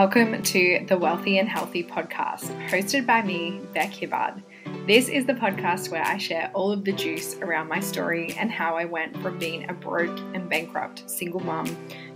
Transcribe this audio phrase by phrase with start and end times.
[0.00, 4.42] Welcome to the Wealthy and Healthy podcast, hosted by me, Bek Hibbard.
[4.86, 8.50] This is the podcast where I share all of the juice around my story and
[8.50, 11.66] how I went from being a broke and bankrupt single mom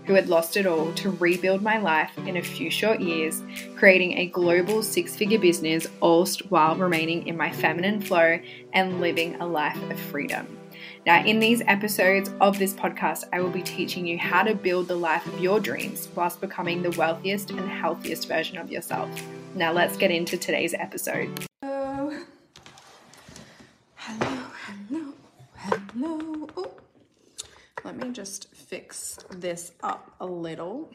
[0.07, 3.43] who had lost it all to rebuild my life in a few short years,
[3.77, 8.41] creating a global six figure business, all while remaining in my feminine flow
[8.73, 10.47] and living a life of freedom.
[11.07, 14.89] Now, in these episodes of this podcast, I will be teaching you how to build
[14.89, 19.11] the life of your dreams whilst becoming the wealthiest and healthiest version of yourself.
[19.55, 21.47] Now, let's get into today's episode.
[21.61, 22.11] Hello,
[23.97, 25.13] hello, hello,
[25.57, 26.49] hello.
[26.57, 26.75] Oh,
[27.85, 30.91] let me just fix this up a little.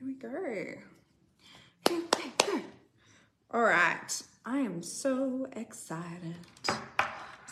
[0.00, 0.38] Here we go.
[1.90, 2.00] We
[2.46, 2.60] go.
[3.50, 6.36] All right, I am so excited.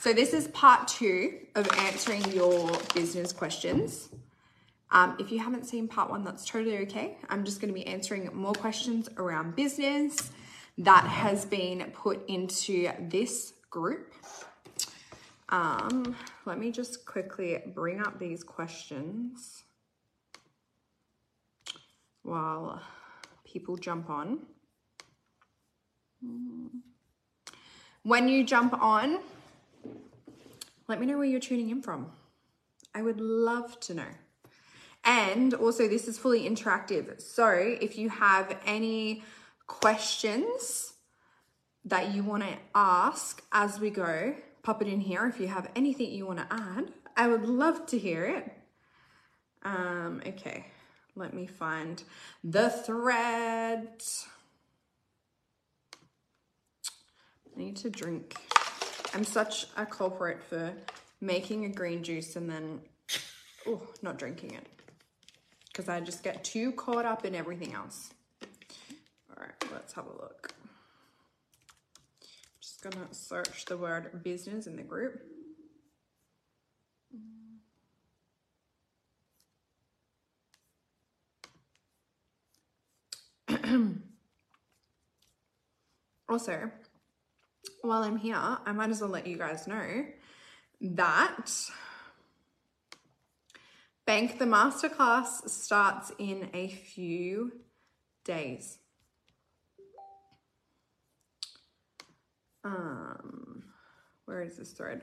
[0.06, 4.08] So this is part two of answering your business questions.
[4.92, 7.16] Um, if you haven't seen part one, that's totally okay.
[7.28, 10.30] I'm just going to be answering more questions around business
[10.78, 14.14] that has been put into this group.
[15.48, 19.64] Um, let me just quickly bring up these questions
[22.22, 22.80] while
[23.44, 24.38] people jump on.
[28.04, 29.18] When you jump on,
[30.88, 32.10] let me know where you're tuning in from.
[32.94, 34.08] I would love to know.
[35.04, 37.20] And also, this is fully interactive.
[37.20, 39.22] So, if you have any
[39.66, 40.94] questions
[41.84, 45.26] that you want to ask as we go, pop it in here.
[45.26, 48.52] If you have anything you want to add, I would love to hear it.
[49.62, 50.66] Um, okay,
[51.14, 52.02] let me find
[52.42, 54.02] the thread.
[57.54, 58.36] I need to drink
[59.16, 60.74] I'm such a culprit for
[61.22, 62.80] making a green juice and then
[63.66, 64.66] oh, not drinking it
[65.68, 68.10] because I just get too caught up in everything else.
[69.30, 70.52] All right, let's have a look.
[72.60, 75.22] Just gonna search the word business in the group.
[86.28, 86.70] also,
[87.86, 90.04] while I'm here, I might as well let you guys know
[90.80, 91.50] that
[94.06, 97.52] Bank the Masterclass starts in a few
[98.24, 98.78] days.
[102.64, 103.64] Um,
[104.24, 105.02] where is this thread?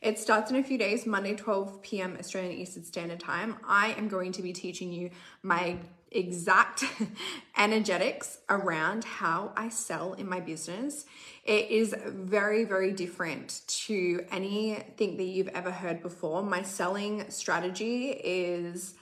[0.00, 2.16] It starts in a few days, Monday, 12 p.m.
[2.18, 3.56] Australian Eastern Standard Time.
[3.66, 5.10] I am going to be teaching you
[5.42, 5.78] my
[6.14, 6.84] exact
[7.58, 11.04] energetics around how I sell in my business.
[11.44, 16.42] It is very, very different to anything that you've ever heard before.
[16.42, 18.94] My selling strategy is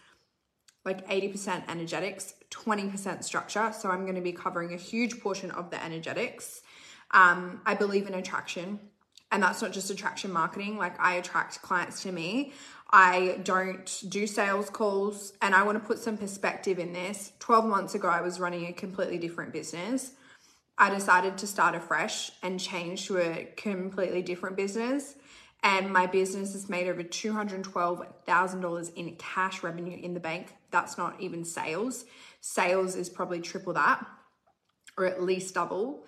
[0.85, 3.73] like 80% energetics, 20% structure.
[3.79, 6.63] So I'm going to be covering a huge portion of the energetics.
[7.13, 8.81] Um, I believe in attraction.
[9.31, 10.77] And that's not just attraction marketing.
[10.77, 12.53] Like I attract clients to me.
[12.93, 15.33] I don't do sales calls.
[15.41, 17.33] And I want to put some perspective in this.
[17.39, 20.13] 12 months ago, I was running a completely different business.
[20.77, 25.17] I decided to start afresh and change to a completely different business.
[25.63, 30.55] And my business has made over $212,000 in cash revenue in the bank.
[30.71, 32.05] That's not even sales.
[32.41, 34.05] Sales is probably triple that,
[34.99, 36.05] or at least double.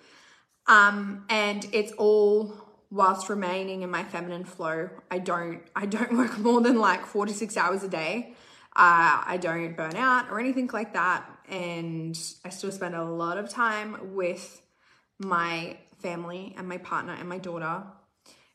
[0.67, 4.89] Um, and it's all whilst remaining in my feminine flow.
[5.11, 8.35] I don't I don't work more than like 46 hours a day.
[8.77, 11.25] Uh, I don't burn out or anything like that.
[11.47, 14.61] And I still spend a lot of time with
[15.17, 17.83] my family and my partner and my daughter.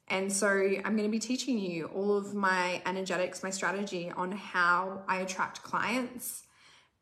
[0.08, 4.32] And so I'm going to be teaching you all of my energetics, my strategy on
[4.32, 6.42] how I attract clients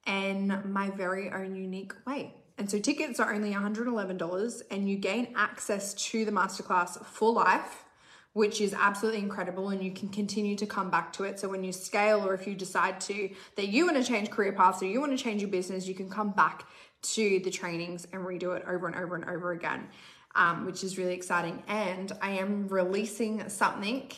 [0.07, 2.35] in my very own unique way.
[2.59, 7.85] And so tickets are only $111 and you gain access to the masterclass for life,
[8.33, 9.69] which is absolutely incredible.
[9.69, 11.39] And you can continue to come back to it.
[11.39, 14.53] So when you scale or if you decide to, that you want to change career
[14.53, 16.65] paths or you want to change your business, you can come back
[17.01, 19.87] to the trainings and redo it over and over and over again,
[20.35, 21.63] um, which is really exciting.
[21.69, 24.11] And I am releasing something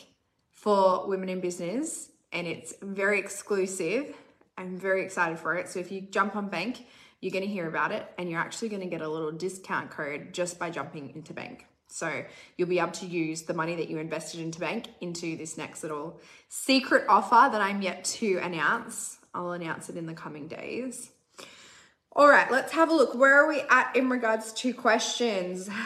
[0.51, 4.15] for women in business and it's very exclusive.
[4.57, 5.69] I'm very excited for it.
[5.69, 6.85] So if you jump on Bank,
[7.21, 9.91] you're going to hear about it and you're actually going to get a little discount
[9.91, 11.67] code just by jumping into bank.
[11.87, 12.23] So
[12.57, 15.83] you'll be able to use the money that you invested into bank into this next
[15.83, 16.19] little
[16.49, 19.19] secret offer that I'm yet to announce.
[19.33, 21.11] I'll announce it in the coming days.
[22.13, 23.15] All right, let's have a look.
[23.15, 25.69] Where are we at in regards to questions?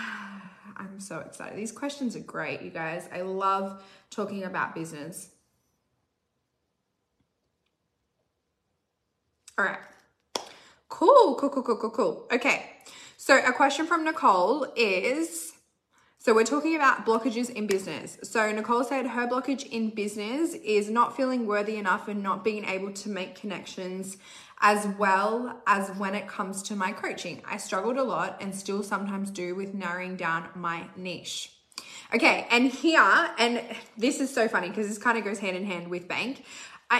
[0.77, 1.57] I'm so excited.
[1.57, 3.07] These questions are great, you guys.
[3.13, 5.29] I love talking about business.
[9.57, 9.79] All right.
[10.95, 12.27] Cool, cool, cool, cool, cool, cool.
[12.31, 12.71] Okay.
[13.17, 15.51] So a question from Nicole is
[16.19, 18.17] so we're talking about blockages in business.
[18.23, 22.63] So Nicole said her blockage in business is not feeling worthy enough and not being
[22.63, 24.15] able to make connections
[24.61, 27.41] as well as when it comes to my coaching.
[27.45, 31.51] I struggled a lot and still sometimes do with narrowing down my niche.
[32.13, 33.61] Okay, and here, and
[33.97, 36.45] this is so funny because this kind of goes hand in hand with bank.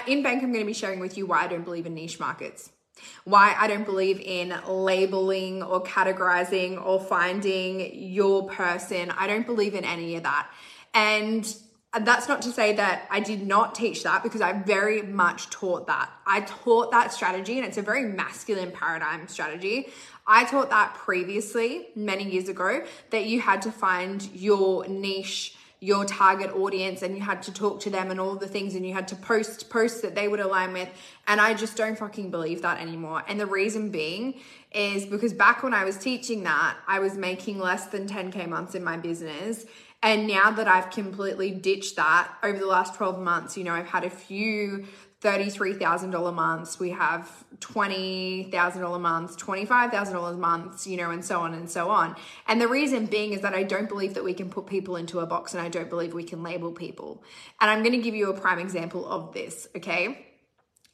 [0.05, 2.19] in bank, I'm going to be sharing with you why I don't believe in niche
[2.19, 2.71] markets
[3.23, 9.11] why I don't believe in labeling or categorizing or finding your person.
[9.11, 10.49] I don't believe in any of that.
[10.93, 11.55] And
[12.01, 15.87] that's not to say that I did not teach that because I very much taught
[15.87, 16.11] that.
[16.25, 19.87] I taught that strategy and it's a very masculine paradigm strategy.
[20.27, 25.55] I taught that previously many years ago that you had to find your niche
[25.85, 28.83] your target audience and you had to talk to them and all the things and
[28.85, 30.89] you had to post posts that they would align with
[31.27, 33.23] and I just don't fucking believe that anymore.
[33.27, 34.39] And the reason being
[34.71, 38.73] is because back when I was teaching that, I was making less than 10k months
[38.73, 39.65] in my business
[40.01, 43.87] and now that I've completely ditched that over the last 12 months, you know, I've
[43.87, 44.85] had a few
[45.21, 51.89] $33,000 months, we have $20,000 months, $25,000 months, you know, and so on and so
[51.89, 52.15] on.
[52.47, 55.19] And the reason being is that I don't believe that we can put people into
[55.21, 57.23] a box and I don't believe we can label people.
[57.59, 60.27] And I'm going to give you a prime example of this, okay?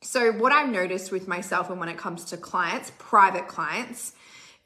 [0.02, 4.14] So, what I've noticed with myself and when it comes to clients, private clients,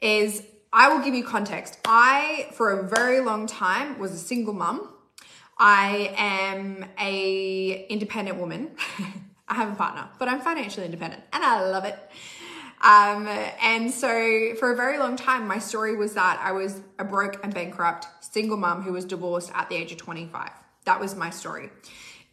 [0.00, 0.42] is
[0.72, 1.78] I will give you context.
[1.84, 4.92] I, for a very long time, was a single mum.
[5.58, 8.70] I am a independent woman.
[9.48, 11.98] I have a partner, but I'm financially independent and I love it.
[12.82, 13.26] Um,
[13.62, 17.42] and so for a very long time, my story was that I was a broke
[17.42, 20.50] and bankrupt single mom who was divorced at the age of 25.
[20.84, 21.70] That was my story.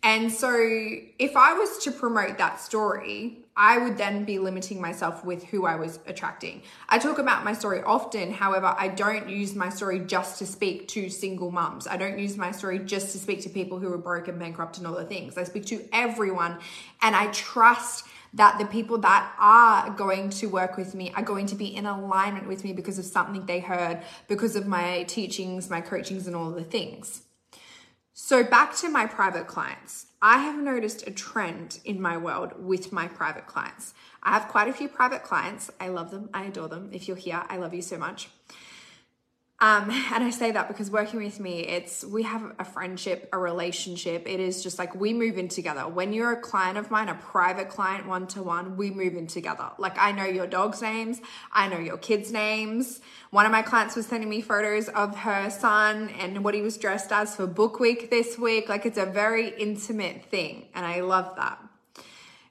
[0.04, 5.24] And so if I was to promote that story, I would then be limiting myself
[5.24, 6.64] with who I was attracting.
[6.90, 10.88] I talk about my story often, however, I don't use my story just to speak
[10.90, 11.86] to single mums.
[11.86, 14.88] I don't use my story just to speak to people who are broken, bankrupt, and
[14.88, 15.38] all the things.
[15.38, 16.58] I speak to everyone,
[17.02, 21.46] and I trust that the people that are going to work with me are going
[21.46, 25.70] to be in alignment with me because of something they heard, because of my teachings,
[25.70, 27.22] my coachings, and all the things.
[28.14, 30.08] So, back to my private clients.
[30.26, 33.94] I have noticed a trend in my world with my private clients.
[34.24, 35.70] I have quite a few private clients.
[35.82, 36.30] I love them.
[36.34, 36.92] I adore them.
[36.94, 38.30] If you're here, I love you so much.
[39.64, 43.38] Um, and I say that because working with me, it's we have a friendship, a
[43.38, 44.28] relationship.
[44.28, 45.88] It is just like we move in together.
[45.88, 49.26] When you're a client of mine, a private client one to one, we move in
[49.26, 49.72] together.
[49.78, 51.22] Like I know your dog's names,
[51.52, 53.00] I know your kids' names.
[53.32, 56.78] One of my clients was sending me photos of her son and what he was
[56.78, 58.68] dressed as for book week this week.
[58.68, 61.58] Like it's a very intimate thing, and I love that.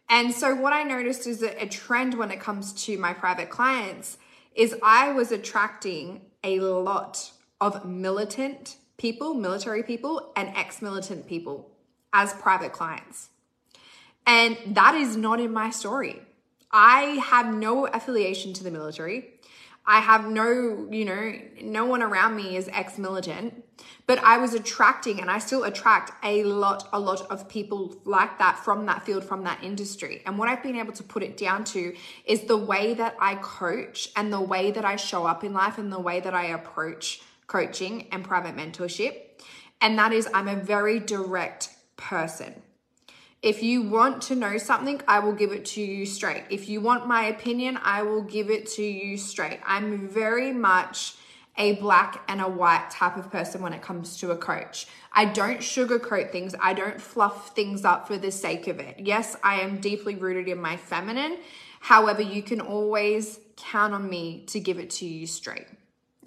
[0.08, 4.16] And so, what I noticed is a trend when it comes to my private clients
[4.54, 11.70] is I was attracting a lot of militant people, military people, and ex militant people
[12.12, 13.30] as private clients.
[14.26, 16.22] And that is not in my story.
[16.70, 19.34] I have no affiliation to the military.
[19.84, 23.64] I have no, you know, no one around me is ex militant,
[24.06, 28.38] but I was attracting and I still attract a lot, a lot of people like
[28.38, 30.22] that from that field, from that industry.
[30.24, 33.34] And what I've been able to put it down to is the way that I
[33.36, 36.46] coach and the way that I show up in life and the way that I
[36.46, 39.16] approach coaching and private mentorship.
[39.80, 42.62] And that is, I'm a very direct person.
[43.42, 46.44] If you want to know something, I will give it to you straight.
[46.48, 49.58] If you want my opinion, I will give it to you straight.
[49.66, 51.16] I'm very much
[51.58, 54.86] a black and a white type of person when it comes to a coach.
[55.12, 59.00] I don't sugarcoat things, I don't fluff things up for the sake of it.
[59.00, 61.38] Yes, I am deeply rooted in my feminine.
[61.80, 65.66] However, you can always count on me to give it to you straight.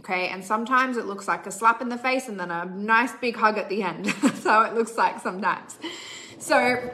[0.02, 3.14] Okay, and sometimes it looks like a slap in the face and then a nice
[3.14, 4.06] big hug at the end.
[4.22, 5.80] That's how it looks like sometimes.
[6.38, 6.92] So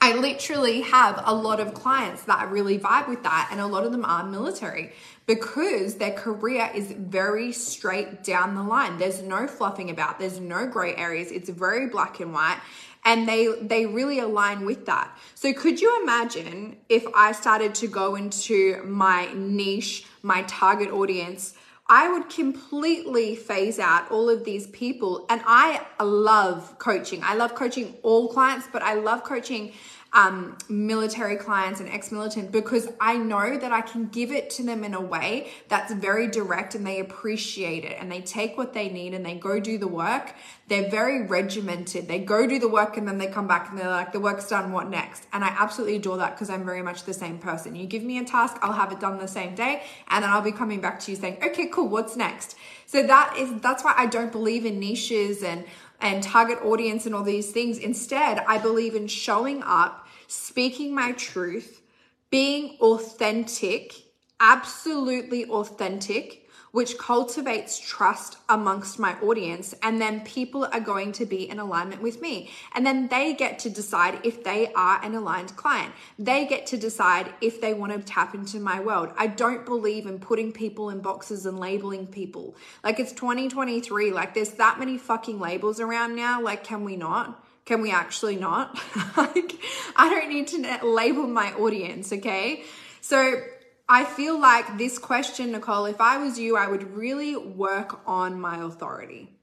[0.00, 3.84] I literally have a lot of clients that really vibe with that, and a lot
[3.84, 4.92] of them are military
[5.26, 8.98] because their career is very straight down the line.
[8.98, 12.60] There's no fluffing about, there's no gray areas, it's very black and white.
[13.04, 15.16] And they they really align with that.
[15.34, 21.54] So could you imagine if I started to go into my niche, my target audience,
[21.94, 25.26] I would completely phase out all of these people.
[25.28, 27.20] And I love coaching.
[27.22, 29.74] I love coaching all clients, but I love coaching
[30.14, 34.84] um, military clients and ex-militant because I know that I can give it to them
[34.84, 38.90] in a way that's very direct and they appreciate it and they take what they
[38.90, 40.34] need and they go do the work.
[40.68, 42.08] They're very regimented.
[42.08, 44.48] They go do the work and then they come back and they're like, the work's
[44.48, 45.26] done, what next?
[45.32, 47.74] And I absolutely adore that because I'm very much the same person.
[47.74, 50.42] You give me a task, I'll have it done the same day and then I'll
[50.42, 52.56] be coming back to you saying, okay, cool, what's next?
[52.84, 55.64] So that is that's why I don't believe in niches and
[56.02, 57.78] and target audience and all these things.
[57.78, 60.01] Instead, I believe in showing up,
[60.32, 61.82] speaking my truth,
[62.30, 63.94] being authentic,
[64.40, 69.74] absolutely authentic, which cultivates trust amongst my audience.
[69.82, 72.50] And then people are going to be in alignment with me.
[72.74, 75.92] And then they get to decide if they are an aligned client.
[76.18, 79.12] They get to decide if they want to tap into my world.
[79.18, 82.56] I don't believe in putting people in boxes and labeling people.
[82.82, 84.10] Like it's 2023.
[84.10, 86.40] Like there's that many fucking labels around now.
[86.40, 87.44] Like, can we not?
[87.64, 88.78] Can we actually not?
[89.16, 89.54] like,
[89.96, 92.64] I don't need to label my audience, okay?
[93.00, 93.40] So
[93.88, 98.40] I feel like this question, Nicole, if I was you, I would really work on
[98.40, 99.36] my authority.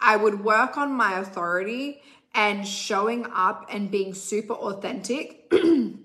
[0.00, 2.02] I would work on my authority
[2.34, 5.46] and showing up and being super authentic.
[5.52, 5.98] and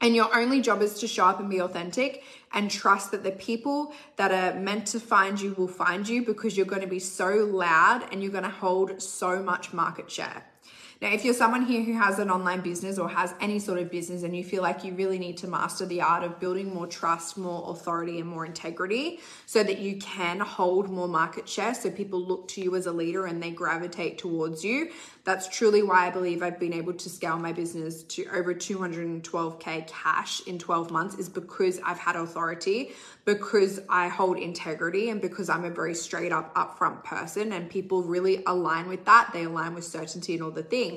[0.00, 3.92] your only job is to show up and be authentic and trust that the people
[4.16, 7.28] that are meant to find you will find you because you're going to be so
[7.44, 10.44] loud and you're going to hold so much market share.
[11.02, 13.90] Now, if you're someone here who has an online business or has any sort of
[13.90, 16.86] business and you feel like you really need to master the art of building more
[16.86, 21.90] trust, more authority, and more integrity so that you can hold more market share, so
[21.90, 24.90] people look to you as a leader and they gravitate towards you,
[25.24, 29.88] that's truly why I believe I've been able to scale my business to over 212K
[29.88, 32.90] cash in 12 months, is because I've had authority,
[33.24, 37.52] because I hold integrity, and because I'm a very straight up, upfront person.
[37.52, 39.30] And people really align with that.
[39.32, 40.91] They align with certainty and all the things.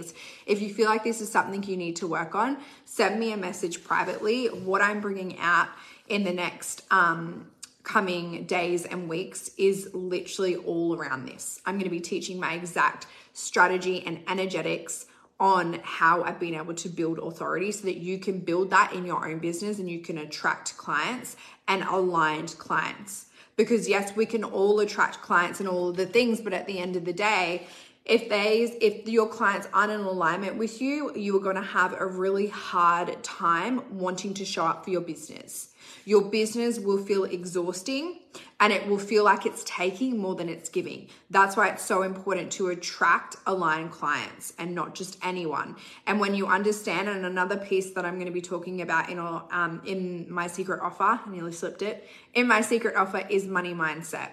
[0.45, 3.37] If you feel like this is something you need to work on, send me a
[3.37, 4.47] message privately.
[4.47, 5.69] What I'm bringing out
[6.07, 7.51] in the next um,
[7.83, 11.61] coming days and weeks is literally all around this.
[11.65, 15.05] I'm going to be teaching my exact strategy and energetics
[15.39, 19.05] on how I've been able to build authority so that you can build that in
[19.05, 21.35] your own business and you can attract clients
[21.67, 23.25] and aligned clients.
[23.57, 26.79] Because yes, we can all attract clients and all of the things, but at the
[26.79, 27.67] end of the day,
[28.05, 31.99] if they if your clients aren't in alignment with you, you are going to have
[31.99, 35.71] a really hard time wanting to show up for your business.
[36.05, 38.19] Your business will feel exhausting
[38.59, 41.07] and it will feel like it's taking more than it's giving.
[41.31, 45.75] That's why it's so important to attract aligned clients and not just anyone.
[46.05, 49.17] And when you understand, and another piece that I'm going to be talking about in
[49.17, 52.07] um, in my secret offer, I nearly slipped it.
[52.35, 54.29] In my secret offer is money mindset.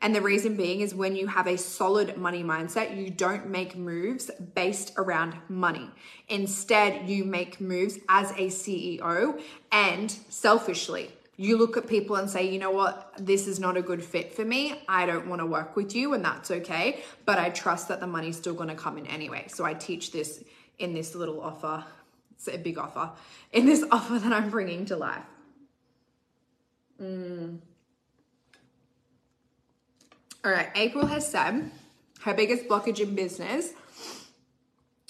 [0.00, 3.76] And the reason being is when you have a solid money mindset, you don't make
[3.76, 5.90] moves based around money.
[6.28, 9.40] Instead, you make moves as a CEO
[9.72, 11.10] and selfishly.
[11.36, 14.32] You look at people and say, you know what, this is not a good fit
[14.32, 14.82] for me.
[14.88, 17.00] I don't want to work with you, and that's okay.
[17.24, 19.46] But I trust that the money's still going to come in anyway.
[19.48, 20.42] So I teach this
[20.78, 21.84] in this little offer.
[22.32, 23.12] It's a big offer.
[23.52, 25.24] In this offer that I'm bringing to life.
[27.00, 27.58] Mm.
[30.44, 31.70] All right, April has said
[32.22, 33.72] her biggest blockage in business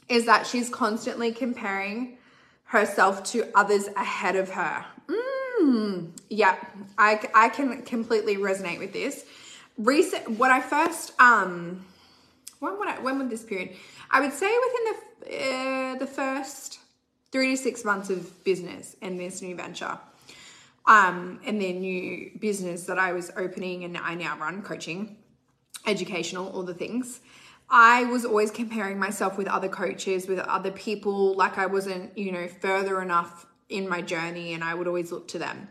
[0.08, 2.16] is that she's constantly comparing
[2.64, 4.84] herself to others ahead of her.
[5.08, 6.56] Mm, yeah,
[6.96, 9.24] I, I can completely resonate with this.
[9.76, 11.84] Recent, what I first, um,
[12.60, 13.76] when would I, when would this period?
[14.10, 14.98] I would say within the
[15.30, 16.78] uh, the first
[17.30, 19.98] three to six months of business in this new venture,
[20.88, 25.18] um, and their new business that I was opening and I now run coaching
[25.86, 27.20] educational, all the things.
[27.70, 32.32] I was always comparing myself with other coaches, with other people, like I wasn't, you
[32.32, 35.68] know, further enough in my journey, and I would always look to them.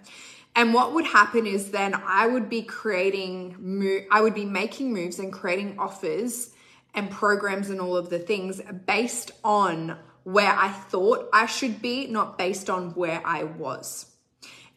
[0.56, 5.18] And what would happen is then I would be creating, I would be making moves
[5.18, 6.52] and creating offers
[6.94, 12.06] and programs and all of the things based on where I thought I should be,
[12.06, 14.17] not based on where I was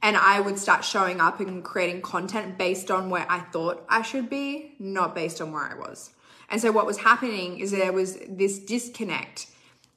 [0.03, 4.03] and I would start showing up and creating content based on where I thought I
[4.03, 6.11] should be, not based on where I was.
[6.49, 9.47] And so what was happening is there was this disconnect.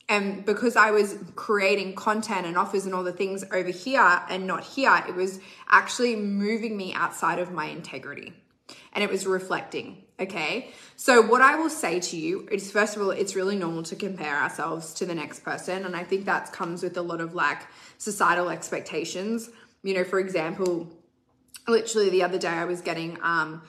[0.10, 4.46] And because I was creating content and offers and all the things over here and
[4.46, 8.34] not here, it was actually moving me outside of my integrity.
[8.92, 10.04] And it was reflecting.
[10.20, 10.70] Okay.
[10.96, 13.96] So, what I will say to you is first of all, it's really normal to
[13.96, 15.86] compare ourselves to the next person.
[15.86, 17.62] And I think that comes with a lot of like
[17.98, 19.50] societal expectations
[19.84, 20.88] you know, for example,
[21.68, 23.62] literally the other day I was getting um,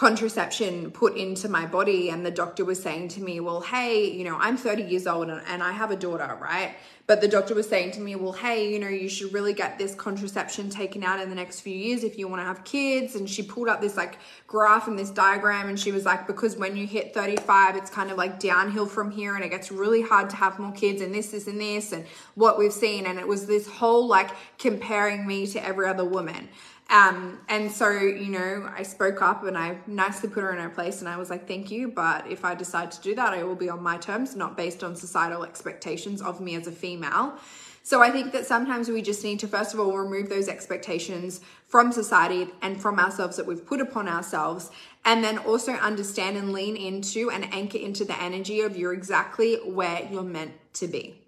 [0.00, 4.24] contraception put into my body and the doctor was saying to me well hey you
[4.24, 6.74] know i'm 30 years old and, i have a daughter right?
[7.06, 9.76] But the doctor was saying to me well hey you know you should really get
[9.76, 13.14] this contraception taken out in the next few years if you want to have kids
[13.14, 16.56] and she pulled up this like graph and this diagram and she was like because
[16.56, 20.00] when you hit 35 it's kind of like downhill from here and it gets really
[20.00, 23.18] hard to have more kids and this this and this and what we've seen and
[23.18, 26.48] it was this whole like comparing me to every other woman
[26.90, 30.68] um, and so, you know, I spoke up and I nicely put her in her
[30.68, 31.88] place and I was like, thank you.
[31.88, 34.82] But if I decide to do that, I will be on my terms, not based
[34.82, 37.38] on societal expectations of me as a female.
[37.84, 41.40] So I think that sometimes we just need to, first of all, remove those expectations
[41.66, 44.70] from society and from ourselves that we've put upon ourselves.
[45.04, 49.56] And then also understand and lean into and anchor into the energy of you're exactly
[49.64, 51.19] where you're meant to be.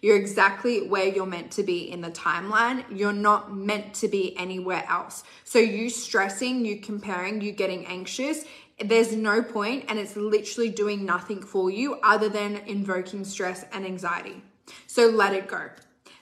[0.00, 2.84] You're exactly where you're meant to be in the timeline.
[2.90, 5.24] You're not meant to be anywhere else.
[5.44, 8.44] So, you stressing, you comparing, you getting anxious,
[8.80, 13.84] there's no point and it's literally doing nothing for you other than invoking stress and
[13.84, 14.42] anxiety.
[14.86, 15.68] So, let it go.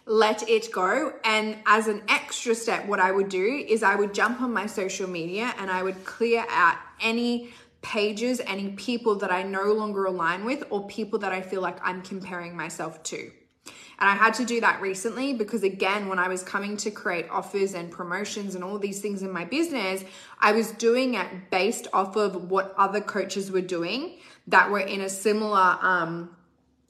[0.07, 1.15] Let it go.
[1.25, 4.67] And as an extra step, what I would do is I would jump on my
[4.67, 10.07] social media and I would clear out any pages, any people that I no longer
[10.07, 13.31] align with, or people that I feel like I'm comparing myself to.
[13.99, 17.27] And I had to do that recently because, again, when I was coming to create
[17.31, 20.05] offers and promotions and all these things in my business,
[20.39, 25.01] I was doing it based off of what other coaches were doing that were in
[25.01, 26.37] a similar, um,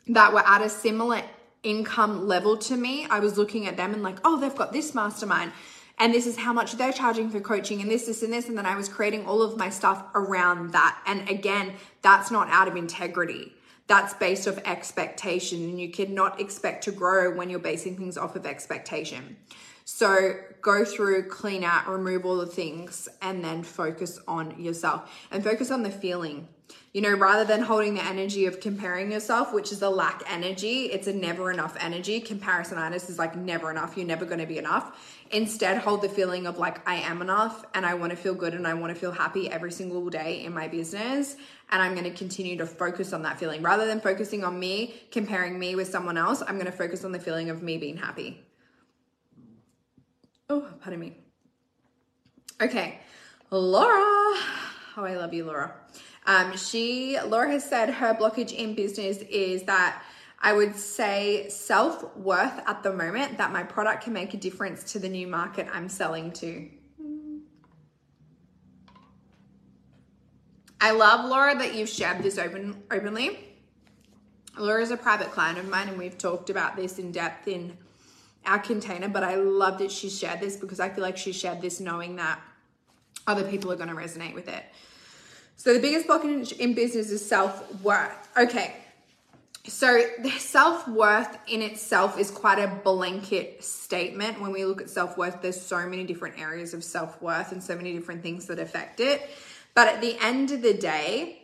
[0.09, 1.23] that were at a similar
[1.63, 3.07] income level to me.
[3.09, 5.53] I was looking at them and like, oh, they've got this mastermind
[5.99, 8.49] and this is how much they're charging for coaching and this, this, and this.
[8.49, 11.01] And then I was creating all of my stuff around that.
[11.07, 11.73] And again,
[12.03, 13.55] that's not out of integrity
[13.87, 18.35] that's based off expectation and you cannot expect to grow when you're basing things off
[18.37, 19.37] of expectation.
[19.85, 25.45] So go through, clean out, remove all the things, and then focus on yourself and
[25.45, 26.49] focus on the feeling.
[26.93, 30.87] You know, rather than holding the energy of comparing yourself, which is a lack energy,
[30.87, 32.21] it's a never enough energy.
[32.21, 33.97] Comparisonitis is like never enough.
[33.97, 35.16] You're never going to be enough.
[35.31, 38.55] Instead, hold the feeling of like, I am enough and I want to feel good
[38.55, 41.37] and I want to feel happy every single day in my business.
[41.71, 44.95] And I'm going to continue to focus on that feeling rather than focusing on me,
[45.11, 46.43] comparing me with someone else.
[46.47, 48.45] I'm going to focus on the feeling of me being happy.
[50.49, 51.17] Oh, pardon me.
[52.61, 53.01] Okay,
[53.51, 53.91] Laura.
[54.99, 55.75] Oh, I love you, Laura.
[56.27, 60.03] Um, she, Laura has said her blockage in business is that
[60.41, 64.93] I would say self worth at the moment that my product can make a difference
[64.93, 66.69] to the new market I'm selling to.
[70.81, 73.41] I love Laura that you've shared this open openly.
[74.59, 77.77] Laura is a private client of mine, and we've talked about this in depth in
[78.45, 79.09] our container.
[79.09, 82.17] But I love that she shared this because I feel like she shared this knowing
[82.17, 82.41] that
[83.27, 84.65] other people are going to resonate with it.
[85.57, 88.29] So the biggest blockage in business is self worth.
[88.37, 88.75] Okay,
[89.69, 90.01] so,
[90.39, 94.41] self worth in itself is quite a blanket statement.
[94.41, 97.63] When we look at self worth, there's so many different areas of self worth and
[97.63, 99.29] so many different things that affect it.
[99.75, 101.43] But at the end of the day,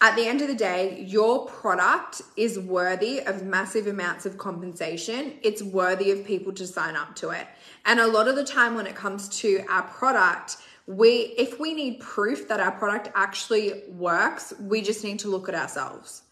[0.00, 5.34] at the end of the day, your product is worthy of massive amounts of compensation.
[5.42, 7.46] It's worthy of people to sign up to it.
[7.84, 11.74] And a lot of the time, when it comes to our product, we if we
[11.74, 16.22] need proof that our product actually works, we just need to look at ourselves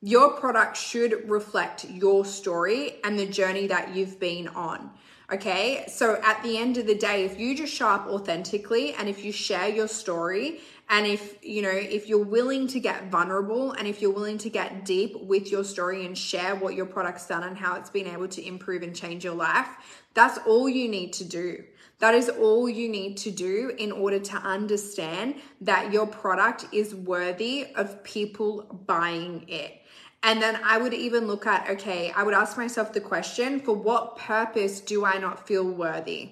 [0.00, 4.90] your product should reflect your story and the journey that you've been on.
[5.32, 9.08] Okay, so at the end of the day, if you just show up authentically and
[9.08, 13.72] if you share your story, and if you know, if you're willing to get vulnerable
[13.72, 17.26] and if you're willing to get deep with your story and share what your product's
[17.26, 19.66] done and how it's been able to improve and change your life,
[20.14, 21.64] that's all you need to do.
[21.98, 26.94] That is all you need to do in order to understand that your product is
[26.94, 29.82] worthy of people buying it.
[30.26, 33.76] And then I would even look at okay, I would ask myself the question for
[33.76, 36.30] what purpose do I not feel worthy?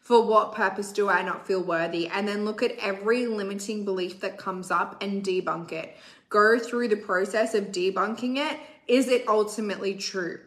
[0.00, 2.08] For what purpose do I not feel worthy?
[2.08, 5.96] And then look at every limiting belief that comes up and debunk it.
[6.28, 8.58] Go through the process of debunking it.
[8.88, 10.40] Is it ultimately true?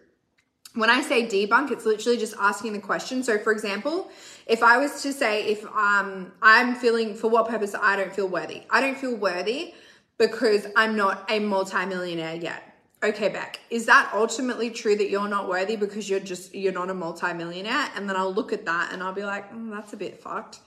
[0.74, 3.24] When I say debunk, it's literally just asking the question.
[3.24, 4.12] So, for example,
[4.46, 8.28] if I was to say, if um, I'm feeling, for what purpose I don't feel
[8.28, 8.64] worthy?
[8.70, 9.74] I don't feel worthy
[10.18, 12.72] because I'm not a multimillionaire yet
[13.04, 16.90] okay, Bek, is that ultimately true that you're not worthy because you're just, you're not
[16.90, 17.90] a multimillionaire?
[17.96, 20.60] And then I'll look at that and I'll be like, mm, that's a bit fucked.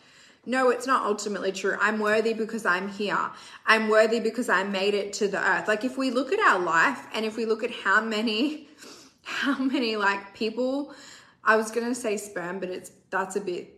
[0.45, 1.77] No, it's not ultimately true.
[1.81, 3.19] I'm worthy because I'm here.
[3.67, 5.67] I'm worthy because I made it to the earth.
[5.67, 8.69] Like if we look at our life and if we look at how many,
[9.23, 10.95] how many like people,
[11.43, 13.73] I was going to say sperm, but it's, that's a bit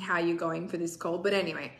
[0.00, 1.18] how you're going for this call.
[1.18, 1.72] But anyway,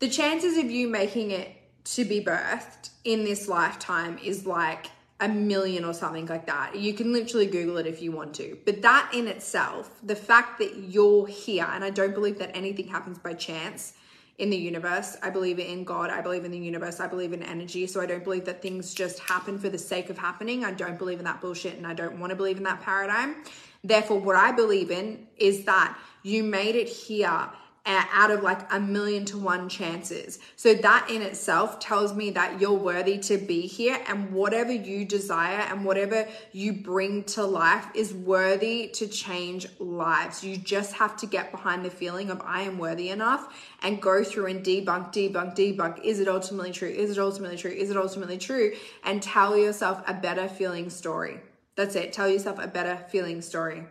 [0.00, 4.86] the chances of you making it to be birthed in this lifetime is like
[5.20, 6.74] a million or something like that.
[6.74, 8.58] You can literally Google it if you want to.
[8.64, 12.88] But that in itself, the fact that you're here, and I don't believe that anything
[12.88, 13.92] happens by chance
[14.38, 15.18] in the universe.
[15.22, 16.08] I believe in God.
[16.08, 16.98] I believe in the universe.
[16.98, 17.86] I believe in energy.
[17.86, 20.64] So I don't believe that things just happen for the sake of happening.
[20.64, 23.36] I don't believe in that bullshit and I don't want to believe in that paradigm.
[23.84, 27.50] Therefore, what I believe in is that you made it here
[27.86, 30.38] out of like a million to one chances.
[30.56, 35.04] So that in itself tells me that you're worthy to be here and whatever you
[35.04, 40.44] desire and whatever you bring to life is worthy to change lives.
[40.44, 44.22] You just have to get behind the feeling of I am worthy enough and go
[44.22, 46.04] through and debunk, debunk, debunk.
[46.04, 46.88] Is it ultimately true?
[46.88, 47.70] Is it ultimately true?
[47.70, 48.74] Is it ultimately true?
[49.04, 51.40] And tell yourself a better feeling story.
[51.76, 52.12] That's it.
[52.12, 53.84] Tell yourself a better feeling story.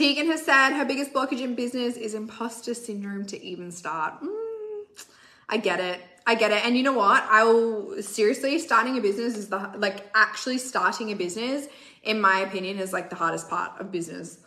[0.00, 4.14] Tegan has said her biggest blockage in business is imposter syndrome to even start.
[4.22, 5.04] Mm,
[5.46, 6.00] I get it.
[6.26, 6.64] I get it.
[6.64, 7.22] And you know what?
[7.24, 11.66] I will seriously starting a business is the like actually starting a business,
[12.02, 14.38] in my opinion, is like the hardest part of business.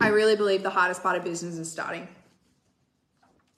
[0.00, 2.08] I really believe the hardest part of business is starting.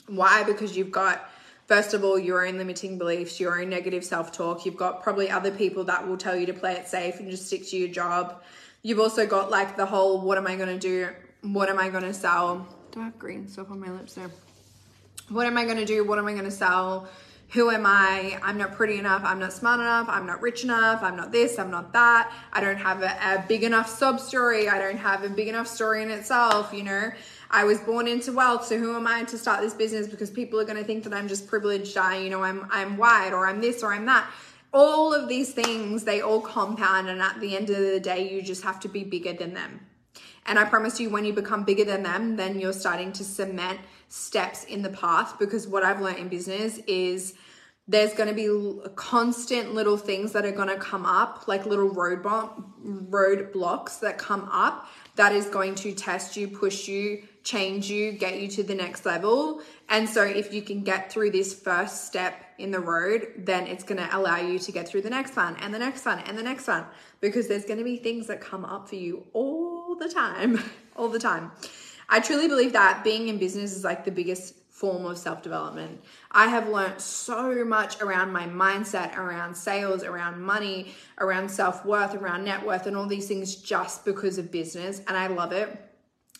[0.06, 0.42] Why?
[0.42, 1.30] Because you've got
[1.70, 4.66] first of all, your own limiting beliefs, your own negative self talk.
[4.66, 7.46] You've got probably other people that will tell you to play it safe and just
[7.46, 8.42] stick to your job.
[8.82, 11.10] You've also got like the whole what am I going to do?
[11.42, 12.66] What am I going to sell?
[12.90, 14.32] Do I have green stuff on my lips there?
[15.28, 16.04] What am I going to do?
[16.04, 17.08] What am I going to sell?
[17.52, 18.38] Who am I?
[18.44, 19.22] I'm not pretty enough.
[19.24, 20.08] I'm not smart enough.
[20.08, 21.02] I'm not rich enough.
[21.02, 21.58] I'm not this.
[21.58, 22.32] I'm not that.
[22.52, 24.68] I don't have a, a big enough sub story.
[24.68, 27.10] I don't have a big enough story in itself, you know?
[27.50, 30.60] I was born into wealth, so who am I to start this business because people
[30.60, 33.48] are going to think that I'm just privileged, I, you know, I'm I'm white or
[33.48, 34.30] I'm this or I'm that.
[34.72, 38.40] All of these things, they all compound and at the end of the day you
[38.40, 39.80] just have to be bigger than them.
[40.46, 43.80] And I promise you when you become bigger than them, then you're starting to cement
[44.08, 47.34] steps in the path because what I've learned in business is
[47.86, 51.88] there's going to be constant little things that are going to come up like little
[51.88, 52.24] road
[52.82, 58.12] road blocks that come up that is going to test you push you change you,
[58.12, 59.62] get you to the next level.
[59.88, 63.82] And so if you can get through this first step in the road, then it's
[63.82, 66.36] going to allow you to get through the next one and the next one and
[66.36, 66.84] the next one
[67.20, 70.62] because there's going to be things that come up for you all the time,
[70.96, 71.50] all the time.
[72.08, 76.02] I truly believe that being in business is like the biggest form of self development.
[76.32, 82.14] I have learned so much around my mindset, around sales, around money, around self worth,
[82.14, 85.00] around net worth, and all these things just because of business.
[85.06, 85.89] And I love it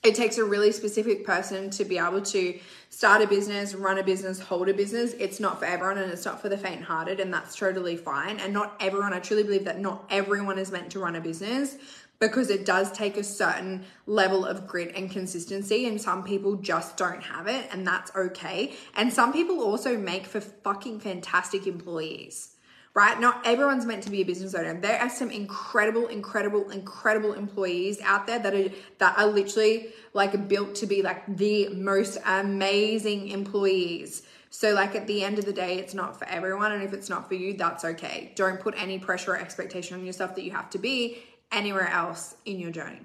[0.03, 2.59] it takes a really specific person to be able to
[2.89, 5.13] start a business, run a business, hold a business.
[5.15, 8.41] It's not for everyone and it's not for the faint hearted, and that's totally fine.
[8.41, 11.77] And not everyone, I truly believe that not everyone is meant to run a business
[12.19, 16.97] because it does take a certain level of grit and consistency, and some people just
[16.97, 18.75] don't have it, and that's okay.
[18.95, 22.50] And some people also make for fucking fantastic employees
[22.95, 23.21] right?
[23.21, 24.75] Not everyone's meant to be a business owner.
[24.75, 30.49] There are some incredible, incredible, incredible employees out there that are that are literally like
[30.49, 34.23] built to be like the most amazing employees.
[34.51, 37.09] So like at the end of the day, it's not for everyone, and if it's
[37.09, 38.33] not for you, that's okay.
[38.35, 41.23] Don't put any pressure or expectation on yourself that you have to be
[41.53, 43.01] anywhere else in your journey.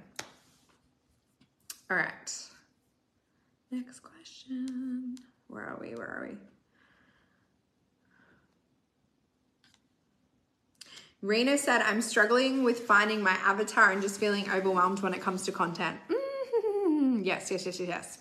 [1.92, 2.46] All right.
[3.70, 5.18] Next question.
[5.48, 5.94] Where are we?
[5.94, 6.38] Where are we?
[11.26, 15.42] Rena said, I'm struggling with finding my avatar and just feeling overwhelmed when it comes
[15.46, 15.98] to content.
[16.08, 17.22] Mm-hmm.
[17.24, 18.20] Yes, yes, yes, yes.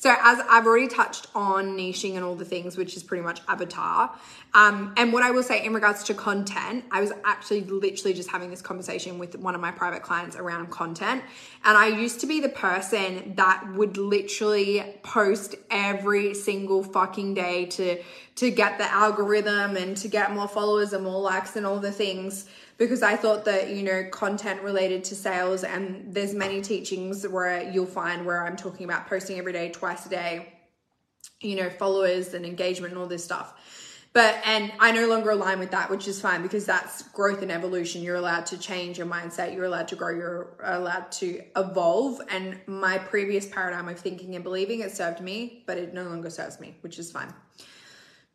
[0.00, 3.42] So as I've already touched on niching and all the things, which is pretty much
[3.46, 4.10] avatar.
[4.54, 8.30] Um, and what I will say in regards to content, I was actually literally just
[8.30, 11.22] having this conversation with one of my private clients around content.
[11.66, 17.66] And I used to be the person that would literally post every single fucking day
[17.66, 18.02] to
[18.36, 21.92] to get the algorithm and to get more followers and more likes and all the
[21.92, 22.48] things
[22.80, 27.70] because I thought that, you know, content related to sales and there's many teachings where
[27.70, 30.54] you'll find where I'm talking about posting every day, twice a day,
[31.42, 33.52] you know, followers and engagement and all this stuff.
[34.14, 37.52] But, and I no longer align with that, which is fine because that's growth and
[37.52, 38.02] evolution.
[38.02, 39.54] You're allowed to change your mindset.
[39.54, 40.14] You're allowed to grow.
[40.14, 42.22] You're allowed to evolve.
[42.30, 46.30] And my previous paradigm of thinking and believing it served me, but it no longer
[46.30, 47.34] serves me, which is fine.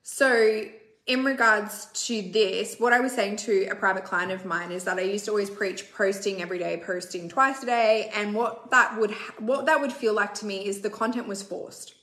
[0.03, 0.65] So
[1.07, 4.85] in regards to this, what I was saying to a private client of mine is
[4.85, 8.71] that I used to always preach posting every day, posting twice a day, and what
[8.71, 11.93] that would what that would feel like to me is the content was forced.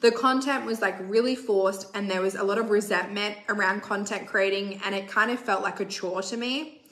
[0.00, 4.26] The content was like really forced and there was a lot of resentment around content
[4.28, 6.82] creating and it kind of felt like a chore to me.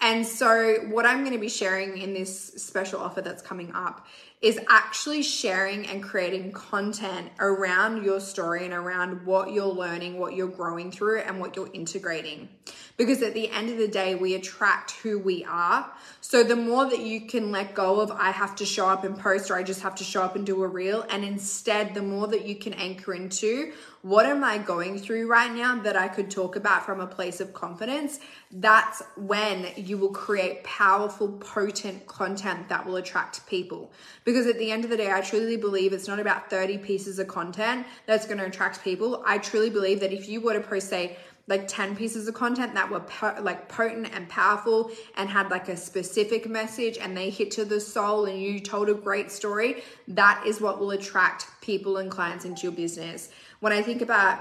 [0.00, 4.06] And so, what I'm going to be sharing in this special offer that's coming up
[4.40, 10.34] is actually sharing and creating content around your story and around what you're learning, what
[10.34, 12.48] you're growing through, and what you're integrating.
[12.96, 15.90] Because at the end of the day, we attract who we are.
[16.20, 19.18] So the more that you can let go of, I have to show up and
[19.18, 22.02] post, or I just have to show up and do a reel, and instead, the
[22.02, 23.72] more that you can anchor into,
[24.02, 27.40] what am I going through right now that I could talk about from a place
[27.40, 28.20] of confidence?
[28.50, 33.90] That's when you will create powerful, potent content that will attract people.
[34.28, 37.18] Because at the end of the day, I truly believe it's not about 30 pieces
[37.18, 39.22] of content that's going to attract people.
[39.24, 42.74] I truly believe that if you were to post, say, like 10 pieces of content
[42.74, 47.30] that were po- like potent and powerful and had like a specific message and they
[47.30, 51.46] hit to the soul and you told a great story, that is what will attract
[51.62, 53.30] people and clients into your business.
[53.60, 54.40] When I think about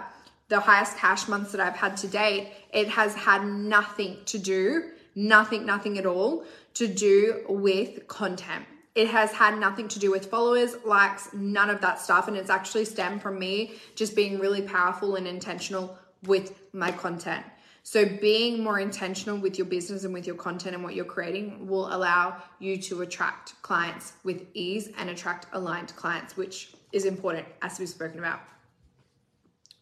[0.49, 4.89] the highest cash months that I've had to date, it has had nothing to do,
[5.15, 8.65] nothing, nothing at all to do with content.
[8.97, 12.27] It has had nothing to do with followers, likes, none of that stuff.
[12.27, 17.45] And it's actually stemmed from me just being really powerful and intentional with my content.
[17.83, 21.67] So, being more intentional with your business and with your content and what you're creating
[21.67, 27.47] will allow you to attract clients with ease and attract aligned clients, which is important
[27.61, 28.41] as we've spoken about.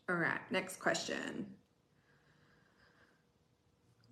[0.10, 1.48] All right, next question.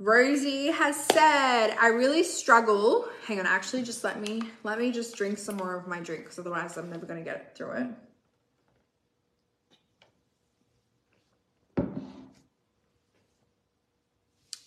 [0.04, 3.08] Rosie has said, I really struggle.
[3.26, 6.24] Hang on, actually just let me let me just drink some more of my drink
[6.24, 7.88] because otherwise I'm never gonna get through it.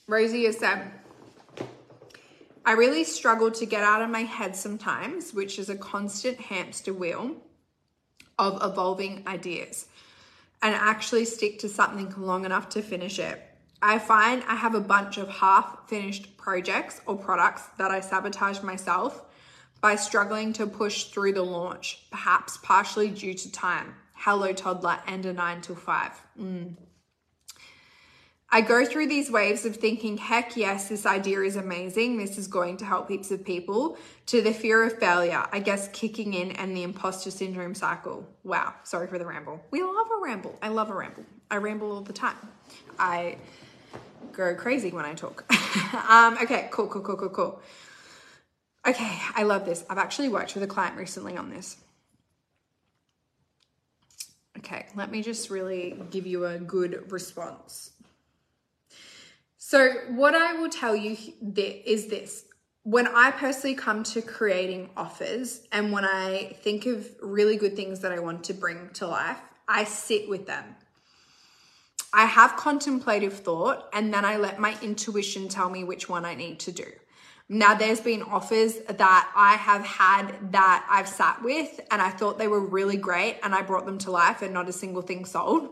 [0.09, 0.90] Rosie has said,
[2.64, 6.94] I really struggle to get out of my head sometimes, which is a constant hamster
[6.94, 7.37] wheel
[8.38, 9.85] of evolving ideas
[10.62, 13.45] and actually stick to something long enough to finish it.
[13.82, 18.62] I find I have a bunch of half finished projects or products that I sabotage
[18.62, 19.24] myself
[19.80, 23.94] by struggling to push through the launch, perhaps partially due to time.
[24.14, 26.12] Hello, toddler, and a nine to five.
[26.40, 26.76] Mm.
[28.48, 32.16] I go through these waves of thinking, heck yes, this idea is amazing.
[32.16, 35.88] This is going to help heaps of people, to the fear of failure, I guess,
[35.88, 38.26] kicking in and the imposter syndrome cycle.
[38.44, 39.60] Wow, sorry for the ramble.
[39.70, 40.56] We love a ramble.
[40.62, 41.24] I love a ramble.
[41.50, 42.36] I ramble all the time.
[42.98, 43.36] I
[44.37, 45.44] go crazy when I talk.
[46.11, 47.61] um, okay, cool, cool, cool, cool, cool.
[48.87, 49.85] Okay, I love this.
[49.90, 51.77] I've actually worked with a client recently on this.
[54.59, 57.90] Okay, let me just really give you a good response.
[59.59, 61.16] So, what I will tell you
[61.57, 62.44] is this
[62.85, 68.01] when I personally come to creating offers and when I think of really good things
[68.01, 70.64] that I want to bring to life, I sit with them.
[72.12, 76.34] I have contemplative thought and then I let my intuition tell me which one I
[76.34, 76.86] need to do.
[77.48, 82.38] Now, there's been offers that I have had that I've sat with and I thought
[82.38, 85.24] they were really great and I brought them to life and not a single thing
[85.24, 85.68] sold.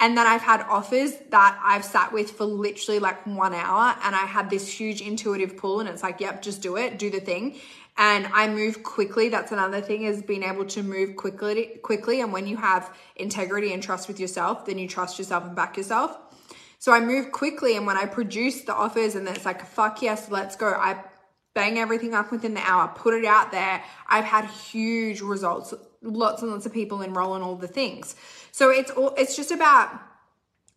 [0.00, 4.14] And then I've had offers that I've sat with for literally like one hour and
[4.14, 7.20] I had this huge intuitive pull and it's like, yep, just do it, do the
[7.20, 7.60] thing.
[7.96, 9.28] And I move quickly.
[9.28, 12.20] That's another thing is being able to move quickly quickly.
[12.20, 15.76] And when you have integrity and trust with yourself, then you trust yourself and back
[15.76, 16.18] yourself.
[16.78, 20.30] So I move quickly and when I produce the offers and it's like, fuck yes,
[20.30, 20.66] let's go.
[20.66, 21.02] I
[21.54, 23.82] bang everything up within the hour, put it out there.
[24.08, 25.72] I've had huge results.
[26.02, 28.16] Lots and lots of people enroll in all the things.
[28.50, 29.90] So it's all, it's just about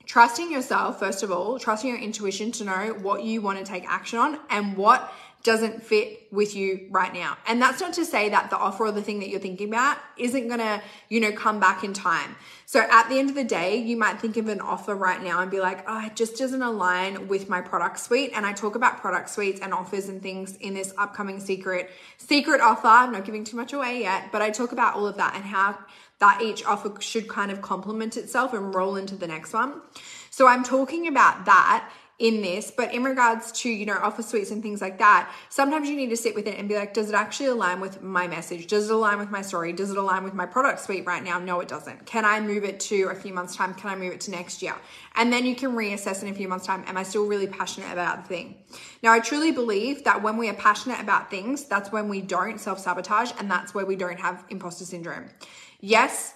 [0.05, 3.83] trusting yourself, first of all, trusting your intuition to know what you want to take
[3.89, 5.11] action on and what
[5.47, 7.37] doesn't fit with you right now.
[7.47, 9.97] And that's not to say that the offer or the thing that you're thinking about
[10.17, 12.35] isn't going to, you know, come back in time.
[12.65, 15.39] So at the end of the day, you might think of an offer right now
[15.39, 18.33] and be like, oh, it just doesn't align with my product suite.
[18.35, 22.59] And I talk about product suites and offers and things in this upcoming secret, secret
[22.59, 22.87] offer.
[22.87, 25.45] I'm not giving too much away yet, but I talk about all of that and
[25.45, 25.79] how
[26.19, 29.79] that each offer should kind of complement itself and roll into the next one.
[30.29, 34.49] So I'm talking about that in this, but in regards to, you know, offer suites
[34.49, 37.09] and things like that, sometimes you need to sit with it and be like, does
[37.09, 38.65] it actually align with my message?
[38.65, 39.71] Does it align with my story?
[39.71, 41.37] Does it align with my product suite right now?
[41.37, 42.07] No, it doesn't.
[42.07, 43.75] Can I move it to a few months' time?
[43.75, 44.73] Can I move it to next year?
[45.15, 47.91] And then you can reassess in a few months' time, am I still really passionate
[47.91, 48.55] about the thing?
[49.03, 52.59] Now, I truly believe that when we are passionate about things, that's when we don't
[52.59, 55.29] self sabotage and that's where we don't have imposter syndrome.
[55.81, 56.33] Yes,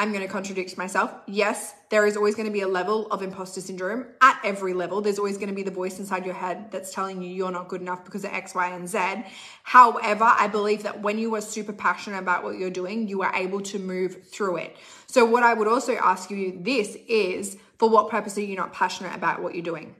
[0.00, 1.12] I'm going to contradict myself.
[1.26, 5.02] Yes, there is always going to be a level of imposter syndrome at every level.
[5.02, 7.68] There's always going to be the voice inside your head that's telling you you're not
[7.68, 9.26] good enough because of X, Y, and Z.
[9.62, 13.34] However, I believe that when you are super passionate about what you're doing, you are
[13.34, 14.74] able to move through it.
[15.06, 18.72] So, what I would also ask you this is for what purpose are you not
[18.72, 19.94] passionate about what you're doing?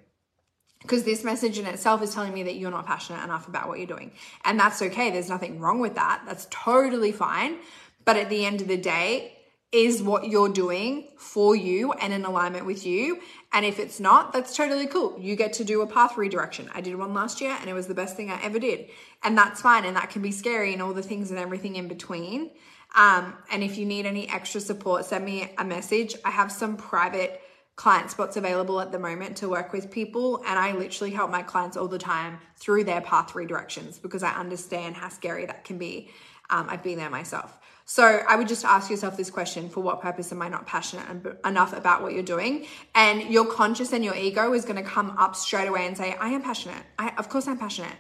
[0.81, 3.77] because this message in itself is telling me that you're not passionate enough about what
[3.77, 4.13] you're doing.
[4.47, 5.11] And that's okay.
[5.11, 6.23] There's nothing wrong with that.
[6.25, 7.59] That's totally fine.
[8.07, 9.40] But at the end of the day,
[9.73, 13.21] is what you're doing for you and in alignment with you.
[13.53, 15.17] And if it's not, that's totally cool.
[15.19, 16.69] You get to do a path redirection.
[16.75, 18.89] I did one last year and it was the best thing I ever did.
[19.23, 19.85] And that's fine.
[19.85, 22.51] And that can be scary and all the things and everything in between.
[22.97, 26.17] Um, and if you need any extra support, send me a message.
[26.25, 27.41] I have some private
[27.77, 30.43] client spots available at the moment to work with people.
[30.47, 34.33] And I literally help my clients all the time through their path redirections because I
[34.33, 36.11] understand how scary that can be.
[36.51, 37.59] Um, I've been there myself.
[37.87, 41.27] So I would just ask yourself this question for what purpose am I not passionate
[41.45, 42.67] enough about what you're doing?
[42.95, 46.15] And your conscious and your ego is going to come up straight away and say,
[46.21, 46.85] I am passionate.
[47.01, 47.97] I, of course I'm passionate.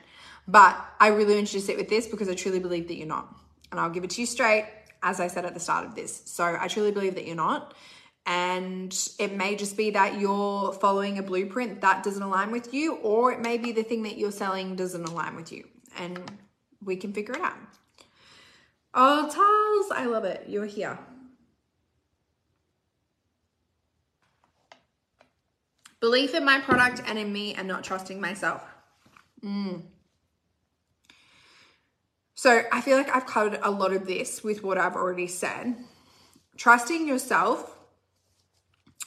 [0.46, 3.06] But I really want you to sit with this because I truly believe that you're
[3.06, 3.34] not.
[3.72, 4.66] And I'll give it to you straight,
[5.02, 6.22] as I said at the start of this.
[6.24, 7.74] So I truly believe that you're not.
[8.26, 12.96] And it may just be that you're following a blueprint that doesn't align with you,
[12.96, 15.66] or it may be the thing that you're selling doesn't align with you.
[15.98, 16.30] And
[16.84, 17.56] we can figure it out.
[18.92, 20.44] Oh, Charles, I love it.
[20.48, 20.98] You're here.
[26.00, 28.62] Belief in my product and in me and not trusting myself.
[29.44, 29.82] Mm.
[32.34, 35.76] So I feel like I've covered a lot of this with what I've already said.
[36.56, 37.76] Trusting yourself.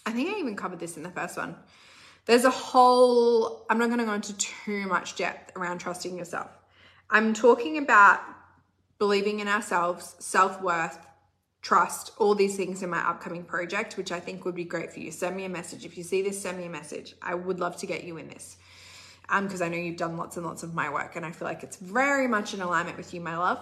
[0.06, 1.56] I think I even covered this in the first one.
[2.26, 6.52] There's a whole, I'm not going to go into too much depth around trusting yourself.
[7.10, 8.22] I'm talking about
[9.04, 10.98] believing in ourselves, self worth,
[11.62, 15.02] trust, all these things in my upcoming project, which I think would be great for
[15.02, 15.12] you.
[15.12, 15.84] Send me a message.
[15.84, 17.14] If you see this, send me a message.
[17.22, 18.56] I would love to get you in this
[19.42, 21.50] because um, I know you've done lots and lots of my work and I feel
[21.50, 23.60] like it's very much in alignment with you, my love.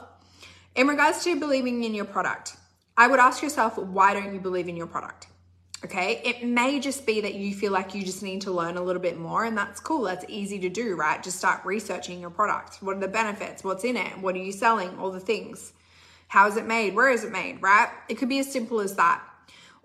[0.75, 2.55] In regards to believing in your product,
[2.95, 5.25] I would ask yourself, why don't you believe in your product?
[5.83, 8.81] Okay, it may just be that you feel like you just need to learn a
[8.81, 10.03] little bit more, and that's cool.
[10.03, 11.21] That's easy to do, right?
[11.23, 12.83] Just start researching your product.
[12.83, 13.63] What are the benefits?
[13.63, 14.19] What's in it?
[14.19, 14.95] What are you selling?
[14.99, 15.73] All the things.
[16.27, 16.93] How is it made?
[16.93, 17.89] Where is it made, right?
[18.09, 19.23] It could be as simple as that.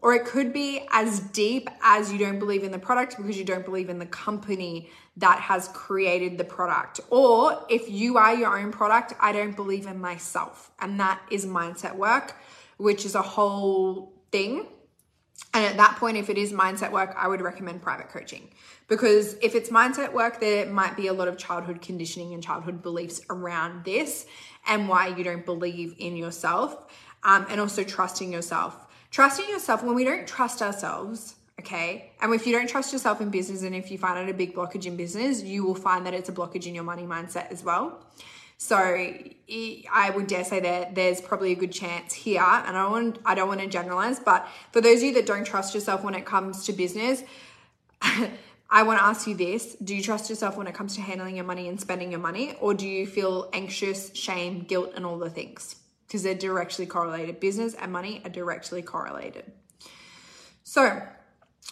[0.02, 3.44] Or it could be as deep as you don't believe in the product because you
[3.44, 7.00] don't believe in the company that has created the product.
[7.09, 10.70] Or if you are your own product, I don't believe in myself.
[10.78, 12.37] And that is mindset work,
[12.76, 14.66] which is a whole thing
[15.57, 18.51] and at that point, if it is mindset work, I would recommend private coaching
[18.88, 22.83] because if it's mindset work, there might be a lot of childhood conditioning and childhood
[22.83, 24.27] beliefs around this
[24.66, 26.77] and why you don't believe in yourself
[27.25, 28.87] um, and also trusting yourself.
[29.11, 33.31] Trusting yourself, when we don't trust ourselves, okay, and if you don't trust yourself in
[33.31, 36.12] business and if you find it a big blockage in business, you will find that
[36.12, 37.99] it's a blockage in your money mindset as well.
[38.59, 42.92] So I would dare say that there's probably a good chance here, and I don't
[42.92, 46.03] want I don't want to generalize, but for those of you that don't trust yourself
[46.03, 47.23] when it comes to business,
[48.01, 51.37] I want to ask you this: Do you trust yourself when it comes to handling
[51.37, 55.19] your money and spending your money, or do you feel anxious, shame, guilt, and all
[55.19, 55.77] the things?
[56.07, 57.40] Because they're directly correlated.
[57.40, 59.53] Business and money are directly correlated.
[60.64, 61.03] So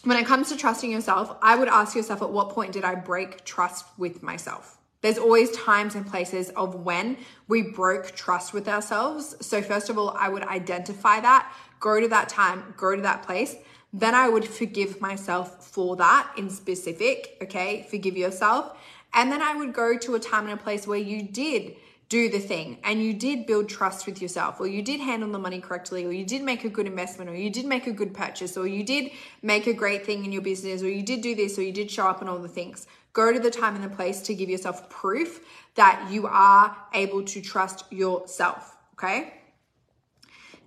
[0.05, 2.95] when it comes to trusting yourself, I would ask yourself at what point did I
[2.95, 4.77] break trust with myself?
[5.05, 9.37] There's always times and places of when we broke trust with ourselves.
[9.47, 13.23] So, first of all, I would identify that, go to that time, go to that
[13.23, 13.55] place.
[13.93, 17.87] Then I would forgive myself for that in specific, okay?
[17.91, 18.79] Forgive yourself.
[19.13, 21.77] And then I would go to a time and a place where you did
[22.09, 25.39] do the thing and you did build trust with yourself or you did handle the
[25.39, 28.13] money correctly or you did make a good investment or you did make a good
[28.13, 29.11] purchase or you did
[29.43, 31.91] make a great thing in your business or you did do this or you did
[31.91, 34.51] show up and all the things Go to the time and the place to give
[34.51, 35.41] yourself proof
[35.77, 38.77] that you are able to trust yourself.
[38.95, 39.35] Okay.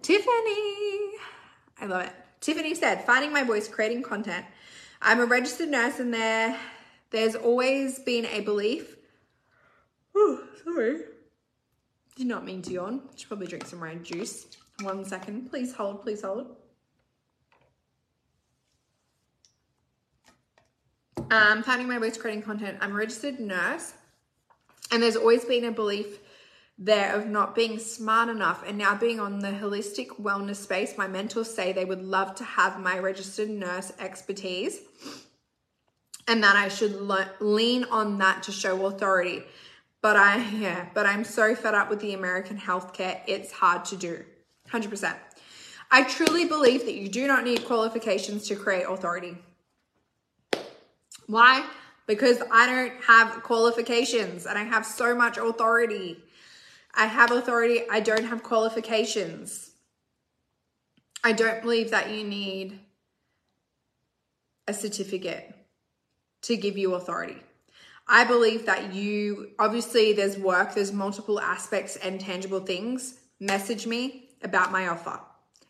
[0.02, 1.12] Tiffany,
[1.80, 2.14] I love it.
[2.40, 4.46] Tiffany said, finding my voice, creating content.
[5.02, 6.58] I'm a registered nurse, and there,
[7.12, 8.96] there's always been a belief.
[10.20, 11.02] Oh, sorry.
[12.16, 13.02] Did not mean to yawn.
[13.16, 14.48] Should probably drink some red juice.
[14.82, 15.52] One second.
[15.52, 16.56] Please hold, please hold.
[21.32, 22.78] Um, finding my way to creating content.
[22.82, 23.94] I'm a registered nurse,
[24.92, 26.20] and there's always been a belief
[26.78, 28.64] there of not being smart enough.
[28.68, 32.44] And now being on the holistic wellness space, my mentors say they would love to
[32.44, 34.80] have my registered nurse expertise
[36.28, 39.44] and that I should le- lean on that to show authority.
[40.02, 43.96] But I, yeah, but I'm so fed up with the American healthcare, it's hard to
[43.96, 44.24] do.
[44.70, 45.16] 100%.
[45.90, 49.38] I truly believe that you do not need qualifications to create authority.
[51.28, 51.66] Why?
[52.08, 56.18] Because I don't have qualifications and I have so much authority.
[56.96, 59.72] I have authority, I don't have qualifications.
[61.24, 62.80] I don't believe that you need
[64.68, 65.54] a certificate
[66.44, 67.42] to give you authority.
[68.08, 73.20] I believe that you obviously there's work, there's multiple aspects and tangible things.
[73.40, 75.20] Message me about my offer.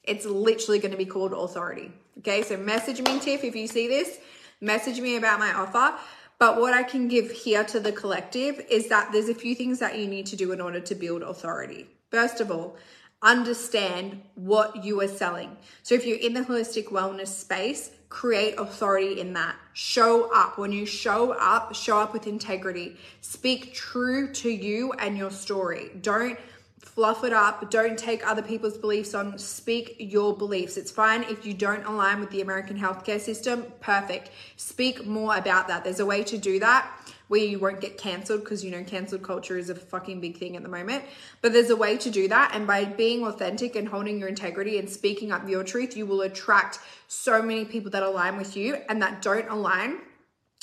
[0.03, 1.91] It's literally going to be called authority.
[2.19, 4.19] Okay, so message me, Tiff, if you see this.
[4.61, 5.95] Message me about my offer.
[6.39, 9.79] But what I can give here to the collective is that there's a few things
[9.79, 11.87] that you need to do in order to build authority.
[12.11, 12.75] First of all,
[13.21, 15.57] understand what you are selling.
[15.81, 19.55] So if you're in the holistic wellness space, create authority in that.
[19.73, 20.57] Show up.
[20.57, 22.97] When you show up, show up with integrity.
[23.21, 25.91] Speak true to you and your story.
[26.01, 26.37] Don't
[26.79, 27.69] fluff it up.
[27.69, 29.37] Don't take other people's beliefs on.
[29.37, 30.77] Speak your beliefs.
[30.77, 33.65] It's fine if you don't align with the American healthcare system.
[33.79, 34.31] Perfect.
[34.55, 35.83] Speak more about that.
[35.83, 36.89] There's a way to do that
[37.27, 40.55] where you won't get cancelled because you know cancelled culture is a fucking big thing
[40.55, 41.03] at the moment.
[41.41, 42.51] But there's a way to do that.
[42.53, 46.21] And by being authentic and holding your integrity and speaking up your truth, you will
[46.21, 49.99] attract so many people that align with you and that don't align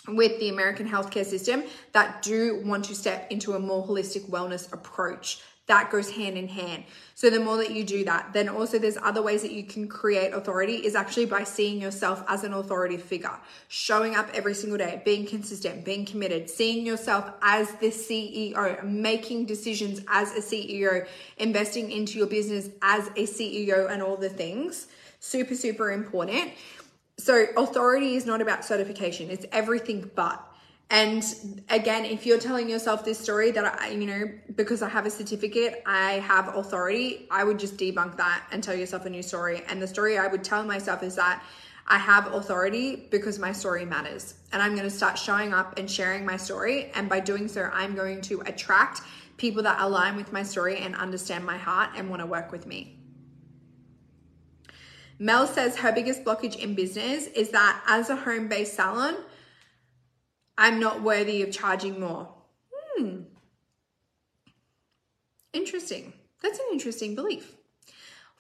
[0.09, 4.71] with the American healthcare system that do want to step into a more holistic wellness
[4.73, 6.85] approach that goes hand in hand.
[7.15, 9.89] So the more that you do that, then also there's other ways that you can
[9.89, 13.39] create authority is actually by seeing yourself as an authority figure,
[13.69, 19.47] showing up every single day, being consistent, being committed, seeing yourself as the CEO, making
[19.47, 21.07] decisions as a CEO,
[21.39, 24.89] investing into your business as a CEO and all the things.
[25.21, 26.53] Super, super important.
[27.17, 29.31] So authority is not about certification.
[29.31, 30.47] It's everything but.
[30.91, 35.07] And again, if you're telling yourself this story that I, you know, because I have
[35.07, 39.23] a certificate, I have authority, I would just debunk that and tell yourself a new
[39.23, 39.63] story.
[39.69, 41.43] And the story I would tell myself is that
[41.87, 44.35] I have authority because my story matters.
[44.53, 46.91] And I'm going to start showing up and sharing my story.
[46.95, 49.01] And by doing so, I'm going to attract
[49.37, 52.67] people that align with my story and understand my heart and want to work with
[52.67, 52.99] me.
[55.19, 59.17] Mel says her biggest blockage in business is that as a home based salon,
[60.57, 62.29] I'm not worthy of charging more.
[62.73, 63.23] Hmm.
[65.53, 66.13] Interesting.
[66.43, 67.57] That's an interesting belief.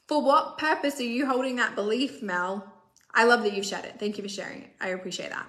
[0.06, 2.72] For what purpose are you holding that belief, Mel?
[3.14, 3.98] I love that you've shared it.
[3.98, 4.70] Thank you for sharing it.
[4.80, 5.46] I appreciate that.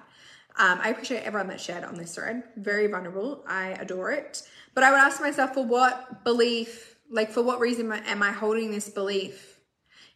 [0.57, 2.43] Um, I appreciate everyone that shared on this thread.
[2.55, 3.43] Very vulnerable.
[3.47, 4.43] I adore it.
[4.73, 8.71] But I would ask myself, for what belief, like for what reason am I holding
[8.71, 9.59] this belief?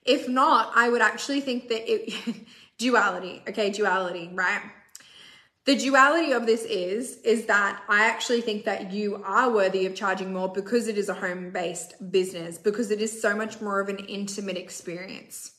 [0.06, 2.36] If not, I would actually think that it,
[2.78, 4.62] duality, okay, duality, right?
[5.70, 9.94] The duality of this is is that i actually think that you are worthy of
[9.94, 13.88] charging more because it is a home-based business because it is so much more of
[13.88, 15.52] an intimate experience.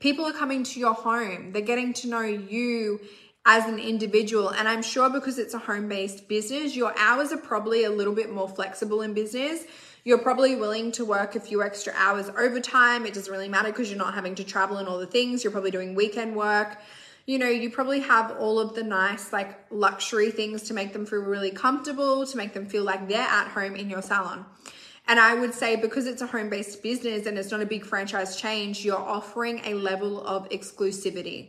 [0.00, 1.52] People are coming to your home.
[1.52, 3.00] They're getting to know you
[3.44, 4.48] as an individual.
[4.48, 8.32] And i'm sure because it's a home-based business your hours are probably a little bit
[8.32, 9.64] more flexible in business.
[10.06, 13.04] You're probably willing to work a few extra hours overtime.
[13.04, 15.44] It doesn't really matter because you're not having to travel and all the things.
[15.44, 16.78] You're probably doing weekend work
[17.26, 21.06] you know, you probably have all of the nice, like luxury things to make them
[21.06, 24.44] feel really comfortable, to make them feel like they're at home in your salon.
[25.06, 27.84] And I would say because it's a home based business and it's not a big
[27.84, 31.48] franchise change, you're offering a level of exclusivity.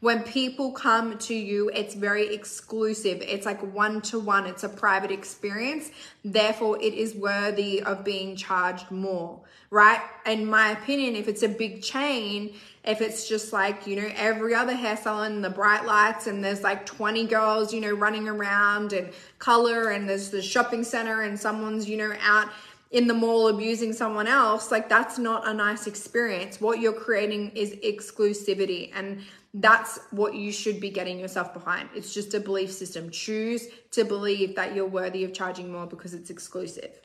[0.00, 3.22] When people come to you, it's very exclusive.
[3.22, 5.90] It's like one to one, it's a private experience.
[6.22, 10.00] Therefore, it is worthy of being charged more, right?
[10.26, 12.54] In my opinion, if it's a big chain,
[12.84, 16.62] if it's just like, you know, every other hair salon, the bright lights, and there's
[16.62, 21.38] like 20 girls, you know, running around and color, and there's the shopping center, and
[21.38, 22.48] someone's, you know, out
[22.90, 26.60] in the mall abusing someone else, like that's not a nice experience.
[26.60, 29.20] What you're creating is exclusivity, and
[29.54, 31.88] that's what you should be getting yourself behind.
[31.94, 33.10] It's just a belief system.
[33.10, 37.00] Choose to believe that you're worthy of charging more because it's exclusive.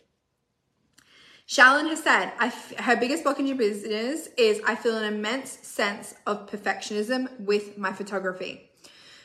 [1.49, 2.31] Shalyn has said,
[2.77, 7.75] her biggest block in your business is I feel an immense sense of perfectionism with
[7.75, 8.69] my photography.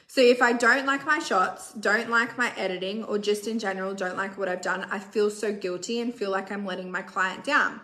[0.06, 3.92] So if I don't like my shots, don't like my editing, or just in general
[3.92, 7.02] don't like what I've done, I feel so guilty and feel like I'm letting my
[7.02, 7.82] client down.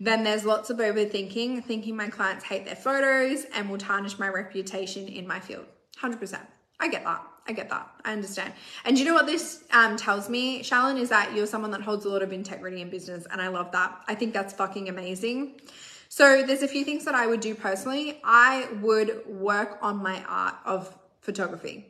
[0.00, 4.28] Then there's lots of overthinking, thinking my clients hate their photos and will tarnish my
[4.28, 5.66] reputation in my field.
[6.00, 6.40] 100%.
[6.82, 7.22] I get that.
[7.46, 7.88] I get that.
[8.04, 8.52] I understand.
[8.84, 12.04] And you know what this um, tells me, Shalyn, is that you're someone that holds
[12.04, 13.24] a lot of integrity in business.
[13.30, 14.02] And I love that.
[14.08, 15.60] I think that's fucking amazing.
[16.08, 18.20] So there's a few things that I would do personally.
[18.24, 21.86] I would work on my art of photography.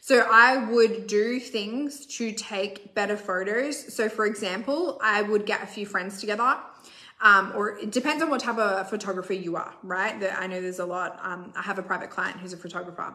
[0.00, 3.92] So I would do things to take better photos.
[3.94, 6.56] So for example, I would get a few friends together.
[7.20, 10.18] Um, or it depends on what type of photographer you are, right?
[10.18, 11.20] That I know there's a lot.
[11.22, 13.14] Um, I have a private client who's a photographer.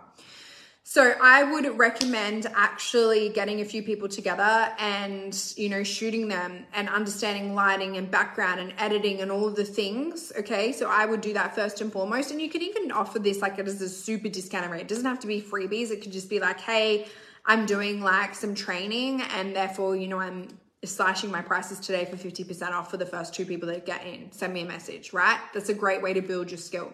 [0.87, 6.67] So I would recommend actually getting a few people together and, you know, shooting them
[6.75, 10.31] and understanding lighting and background and editing and all of the things.
[10.37, 10.71] Okay.
[10.71, 12.29] So I would do that first and foremost.
[12.29, 14.81] And you could even offer this like it is a super discounted rate.
[14.81, 15.89] It doesn't have to be freebies.
[15.89, 17.07] It could just be like, hey,
[17.47, 20.49] I'm doing like some training and therefore, you know, I'm
[20.83, 24.31] slashing my prices today for 50% off for the first two people that get in.
[24.31, 25.39] Send me a message, right?
[25.51, 26.93] That's a great way to build your skill.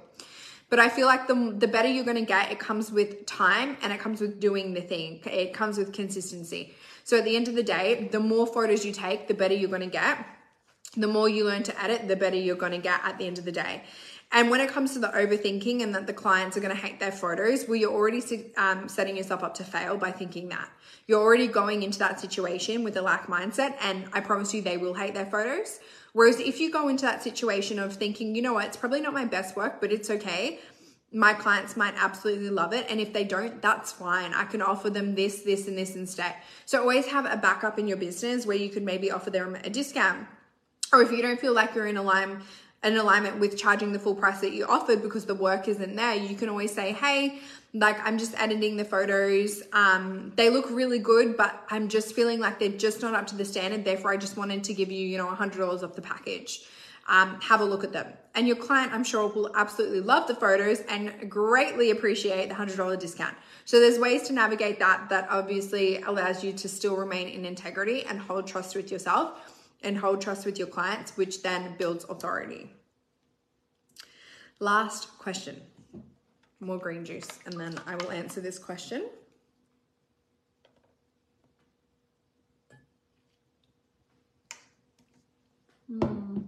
[0.71, 3.75] But I feel like the, the better you're going to get, it comes with time
[3.83, 5.19] and it comes with doing the thing.
[5.25, 6.73] It comes with consistency.
[7.03, 9.69] So at the end of the day, the more photos you take, the better you're
[9.69, 10.25] going to get.
[10.95, 13.37] The more you learn to edit, the better you're going to get at the end
[13.37, 13.83] of the day.
[14.31, 17.01] And when it comes to the overthinking and that the clients are going to hate
[17.01, 18.21] their photos, well, you're already
[18.55, 20.69] um, setting yourself up to fail by thinking that.
[21.05, 24.77] You're already going into that situation with a lack mindset, and I promise you, they
[24.77, 25.81] will hate their photos.
[26.13, 29.13] Whereas if you go into that situation of thinking, you know what, it's probably not
[29.13, 30.59] my best work, but it's okay.
[31.13, 32.85] My clients might absolutely love it.
[32.89, 34.33] And if they don't, that's fine.
[34.33, 36.35] I can offer them this, this, and this instead.
[36.65, 39.69] So always have a backup in your business where you could maybe offer them a
[39.69, 40.27] discount.
[40.93, 42.43] Or if you don't feel like you're in alignment
[42.83, 46.15] an alignment with charging the full price that you offered because the work isn't there,
[46.15, 47.39] you can always say, hey,
[47.73, 49.63] like I'm just editing the photos.
[49.71, 53.35] Um, they look really good, but I'm just feeling like they're just not up to
[53.35, 53.85] the standard.
[53.85, 56.63] Therefore, I just wanted to give you, you know, a $100 off the package.
[57.07, 58.07] Um, have a look at them.
[58.35, 62.99] And your client, I'm sure, will absolutely love the photos and greatly appreciate the $100
[62.99, 63.35] discount.
[63.65, 68.03] So there's ways to navigate that that obviously allows you to still remain in integrity
[68.03, 69.31] and hold trust with yourself
[69.83, 72.71] and hold trust with your clients, which then builds authority.
[74.59, 75.59] Last question.
[76.61, 79.09] More green juice, and then I will answer this question.
[85.91, 86.43] Mm.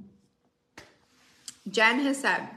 [1.69, 2.47] Jen has said,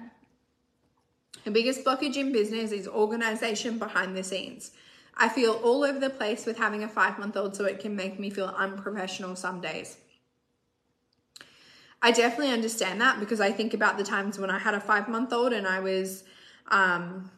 [1.44, 4.72] the biggest blockage in business is organization behind the scenes.
[5.16, 7.96] I feel all over the place with having a five month old, so it can
[7.96, 9.96] make me feel unprofessional some days.
[12.02, 15.08] I definitely understand that because I think about the times when I had a five
[15.08, 16.24] month old and I was,
[16.68, 17.30] um,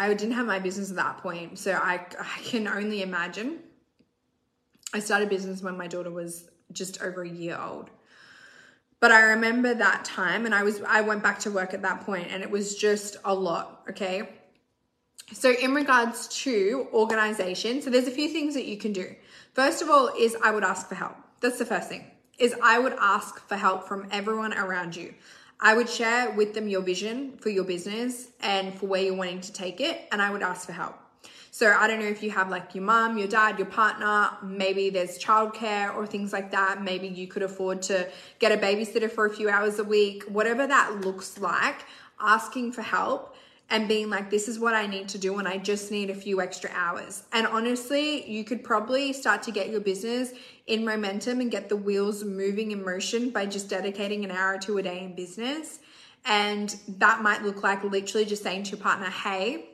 [0.00, 1.58] I didn't have my business at that point.
[1.58, 3.58] So I, I can only imagine.
[4.94, 7.90] I started business when my daughter was just over a year old.
[8.98, 12.00] But I remember that time and I was I went back to work at that
[12.04, 14.28] point and it was just a lot, okay?
[15.32, 19.14] So in regards to organization, so there's a few things that you can do.
[19.54, 21.16] First of all is I would ask for help.
[21.40, 25.14] That's the first thing is I would ask for help from everyone around you.
[25.62, 29.42] I would share with them your vision for your business and for where you're wanting
[29.42, 30.96] to take it, and I would ask for help.
[31.50, 34.88] So I don't know if you have like your mom, your dad, your partner, maybe
[34.88, 36.82] there's childcare or things like that.
[36.82, 38.08] Maybe you could afford to
[38.38, 41.84] get a babysitter for a few hours a week, whatever that looks like,
[42.20, 43.34] asking for help
[43.70, 46.14] and being like, this is what I need to do, and I just need a
[46.14, 47.22] few extra hours.
[47.32, 50.32] And honestly, you could probably start to get your business
[50.66, 54.78] in momentum and get the wheels moving in motion by just dedicating an hour to
[54.78, 55.78] a day in business.
[56.26, 59.66] And that might look like literally just saying to your partner, hey,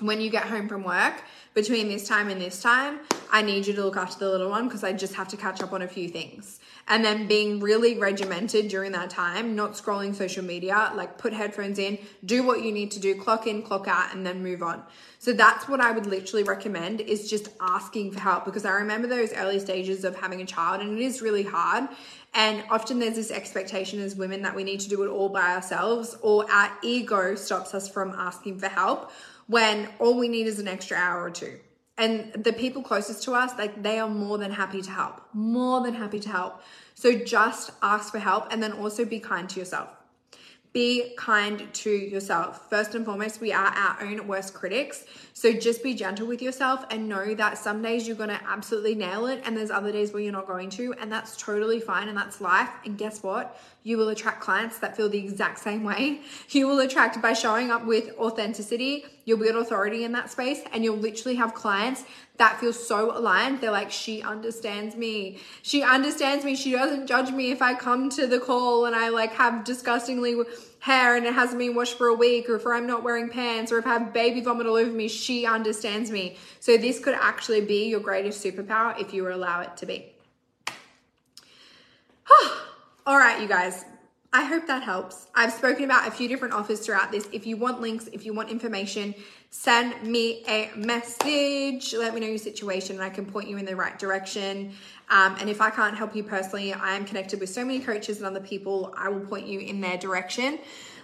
[0.00, 3.00] when you get home from work, between this time and this time,
[3.30, 5.62] I need you to look after the little one because I just have to catch
[5.62, 6.59] up on a few things.
[6.90, 11.78] And then being really regimented during that time, not scrolling social media, like put headphones
[11.78, 14.82] in, do what you need to do, clock in, clock out, and then move on.
[15.20, 19.06] So that's what I would literally recommend is just asking for help because I remember
[19.06, 21.88] those early stages of having a child and it is really hard.
[22.34, 25.54] And often there's this expectation as women that we need to do it all by
[25.54, 29.12] ourselves or our ego stops us from asking for help
[29.46, 31.60] when all we need is an extra hour or two.
[32.00, 35.82] And the people closest to us, like they are more than happy to help, more
[35.82, 36.62] than happy to help.
[36.94, 39.90] So just ask for help and then also be kind to yourself.
[40.72, 42.70] Be kind to yourself.
[42.70, 45.04] First and foremost, we are our own worst critics.
[45.40, 48.94] So just be gentle with yourself and know that some days you're going to absolutely
[48.94, 50.92] nail it and there's other days where you're not going to.
[51.00, 52.68] And that's totally fine and that's life.
[52.84, 53.58] And guess what?
[53.82, 56.20] You will attract clients that feel the exact same way.
[56.50, 59.04] You will attract by showing up with authenticity.
[59.24, 62.04] You'll build authority in that space and you'll literally have clients
[62.36, 63.62] that feel so aligned.
[63.62, 65.38] They're like, she understands me.
[65.62, 66.54] She understands me.
[66.54, 70.34] She doesn't judge me if I come to the call and I like have disgustingly
[70.80, 73.70] hair and it hasn't been washed for a week or if I'm not wearing pants
[73.70, 75.08] or if I have baby vomit all over me.
[75.08, 76.36] She understands me.
[76.58, 80.12] So this could actually be your greatest superpower if you allow it to be.
[83.06, 83.84] all right, you guys.
[84.32, 85.26] I hope that helps.
[85.34, 87.28] I've spoken about a few different offers throughout this.
[87.32, 89.12] If you want links, if you want information,
[89.50, 91.92] send me a message.
[91.92, 94.72] Let me know your situation and I can point you in the right direction.
[95.08, 98.18] Um, and if I can't help you personally, I am connected with so many coaches
[98.18, 98.94] and other people.
[98.96, 100.60] I will point you in their direction.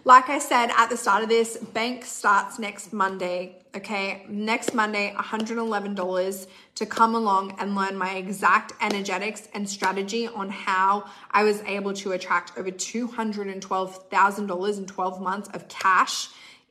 [0.07, 3.57] Like I said at the start of this, bank starts next Monday.
[3.75, 6.47] Okay, next Monday, $111
[6.77, 11.93] to come along and learn my exact energetics and strategy on how I was able
[11.95, 16.29] to attract over $212,000 in 12 months of cash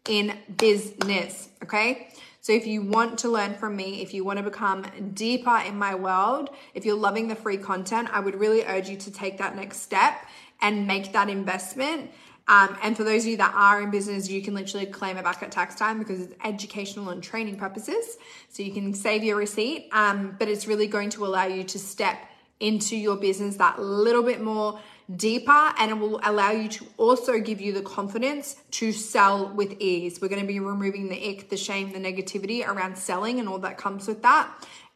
[0.08, 1.50] in business.
[1.62, 2.08] Okay,
[2.40, 5.78] So if you want to learn from me, if you want to become deeper in
[5.78, 9.40] my world, if you're loving the free content, I would really urge you to take
[9.40, 10.26] that next step
[10.62, 12.12] and make that investment.
[12.48, 15.24] Um, and for those of you that are in business, you can literally claim it
[15.24, 18.18] back at tax time because it's educational and training purposes.
[18.50, 21.80] So you can save your receipt, um, but it's really going to allow you to
[21.80, 22.18] step
[22.60, 24.80] into your business that little bit more
[25.18, 29.76] deeper and it will allow you to also give you the confidence to sell with
[29.80, 30.20] ease.
[30.22, 33.60] We're going to be removing the ick, the shame, the negativity around selling and all
[33.60, 34.50] that comes with that.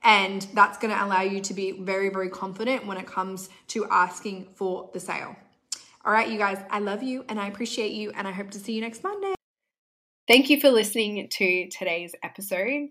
[0.04, 3.86] And that's going to allow you to be very, very confident when it comes to
[3.90, 5.36] asking for the sale.
[6.06, 8.60] All right, you guys, I love you and I appreciate you, and I hope to
[8.60, 9.34] see you next Monday.
[10.28, 12.90] Thank you for listening to today's episode.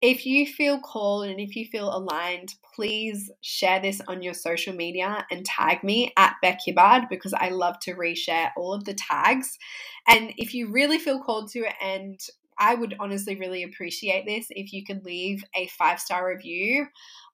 [0.00, 4.72] If you feel called and if you feel aligned, please share this on your social
[4.72, 8.94] media and tag me at Bek Hibbard because I love to reshare all of the
[8.94, 9.58] tags.
[10.06, 12.18] And if you really feel called to it, and
[12.58, 16.86] I would honestly really appreciate this if you could leave a five star review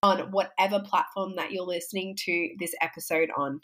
[0.02, 3.60] on whatever platform that you're listening to this episode on.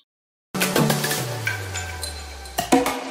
[2.72, 3.09] Thank you.